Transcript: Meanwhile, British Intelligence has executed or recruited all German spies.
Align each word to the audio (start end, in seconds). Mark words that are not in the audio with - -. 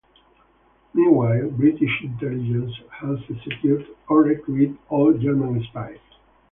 Meanwhile, 0.95 1.51
British 1.51 2.01
Intelligence 2.01 2.73
has 2.89 3.19
executed 3.29 3.85
or 4.07 4.23
recruited 4.23 4.75
all 4.89 5.13
German 5.13 5.61
spies. 5.69 5.99